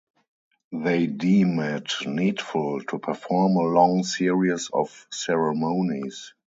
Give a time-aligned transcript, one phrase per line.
[0.71, 6.33] They deem it needful to perform a long series of ceremonies.